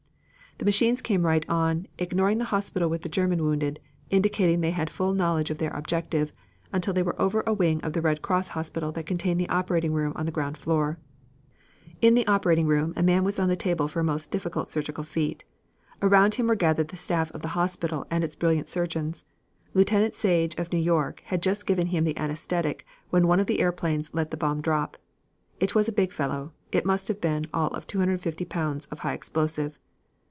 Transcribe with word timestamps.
"The 0.57 0.65
machines 0.65 1.01
came 1.01 1.25
right 1.25 1.43
on, 1.49 1.87
ignoring 1.97 2.37
the 2.37 2.43
hospital 2.53 2.87
with 2.87 3.01
the 3.01 3.09
German 3.09 3.41
wounded, 3.41 3.79
indicating 4.11 4.61
they 4.61 4.69
had 4.69 4.91
full 4.91 5.11
knowledge 5.15 5.49
of 5.49 5.57
their 5.57 5.71
objective, 5.71 6.33
until 6.71 6.93
they 6.93 7.01
were 7.01 7.19
over 7.19 7.41
a 7.47 7.53
wing 7.53 7.81
of 7.81 7.93
the 7.93 8.01
Red 8.01 8.21
Cross 8.21 8.49
hospital 8.49 8.91
that 8.91 9.07
contained 9.07 9.39
the 9.39 9.49
operating 9.49 9.91
room 9.91 10.13
on 10.15 10.27
the 10.27 10.31
ground 10.31 10.59
floor. 10.59 10.99
In 11.99 12.13
the 12.13 12.27
operating 12.27 12.67
room 12.67 12.93
a 12.95 13.01
man 13.01 13.23
was 13.23 13.39
on 13.39 13.49
the 13.49 13.55
table 13.55 13.87
for 13.87 14.01
a 14.01 14.03
most 14.03 14.29
difficult 14.29 14.69
surgical 14.69 15.03
feat. 15.03 15.43
Around 15.99 16.35
him 16.35 16.45
were 16.45 16.53
gathered 16.53 16.89
the 16.89 16.95
staff 16.97 17.31
of 17.31 17.41
the 17.41 17.47
hospital 17.57 18.05
and 18.11 18.23
its 18.23 18.35
brilliant 18.35 18.69
surgeons. 18.69 19.25
Lieutenant 19.73 20.13
Sage 20.13 20.53
of 20.59 20.71
New 20.71 20.77
York 20.77 21.23
had 21.25 21.41
just 21.41 21.65
given 21.65 21.87
him 21.87 22.03
the 22.03 22.17
anesthetic 22.19 22.85
when 23.09 23.25
one 23.25 23.39
of 23.39 23.47
the 23.47 23.61
airplanes 23.61 24.13
let 24.13 24.29
the 24.29 24.37
bomb 24.37 24.61
drop. 24.61 24.95
It 25.59 25.73
was 25.73 25.87
a 25.87 25.91
big 25.91 26.11
fellow. 26.13 26.51
It 26.71 26.85
must 26.85 27.07
have 27.07 27.19
been 27.19 27.47
all 27.51 27.69
of 27.69 27.87
250 27.87 28.45
pounds 28.45 28.85
of 28.91 28.99
high 28.99 29.13
explosive. 29.13 29.79